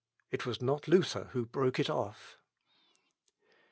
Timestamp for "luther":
0.87-1.25